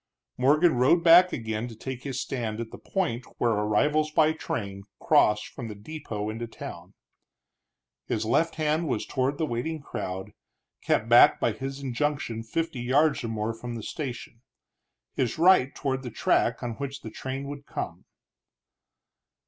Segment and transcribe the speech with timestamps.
[0.35, 4.81] Morgan rode back again to take his stand at the point where arrivals by train
[4.99, 6.95] crossed from depot into town.
[8.07, 10.31] His left hand was toward the waiting crowd,
[10.81, 14.41] kept back by his injunction fifty yards or more from the station;
[15.13, 18.05] his right toward the track on which the train would come.